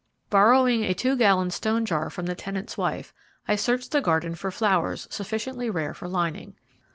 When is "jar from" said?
1.85-2.25